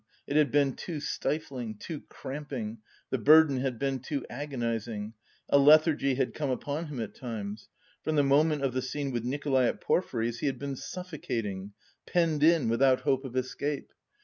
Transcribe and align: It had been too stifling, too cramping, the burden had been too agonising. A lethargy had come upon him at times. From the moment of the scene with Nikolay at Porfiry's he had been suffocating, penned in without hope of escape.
It 0.25 0.35
had 0.35 0.51
been 0.51 0.73
too 0.75 0.99
stifling, 0.99 1.75
too 1.77 2.01
cramping, 2.09 2.79
the 3.11 3.19
burden 3.19 3.57
had 3.57 3.77
been 3.77 3.99
too 3.99 4.25
agonising. 4.31 5.13
A 5.47 5.59
lethargy 5.59 6.15
had 6.15 6.33
come 6.33 6.49
upon 6.49 6.87
him 6.87 6.99
at 6.99 7.13
times. 7.13 7.69
From 8.01 8.15
the 8.15 8.23
moment 8.23 8.63
of 8.63 8.73
the 8.73 8.81
scene 8.81 9.11
with 9.11 9.23
Nikolay 9.23 9.67
at 9.67 9.79
Porfiry's 9.79 10.39
he 10.39 10.47
had 10.47 10.57
been 10.57 10.75
suffocating, 10.75 11.73
penned 12.07 12.41
in 12.41 12.67
without 12.67 13.01
hope 13.01 13.23
of 13.23 13.35
escape. 13.35 13.91